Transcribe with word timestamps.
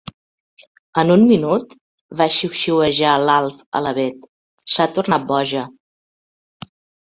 En 1.01 1.13
un 1.15 1.25
minut? 1.31 1.75
—va 1.97 2.27
xiuxiuejar 2.37 3.13
l'Alf 3.27 3.61
a 3.81 3.85
la 3.89 3.95
Bet— 4.01 4.27
S'ha 4.75 4.91
tornat 4.99 5.33
boja! 5.37 5.71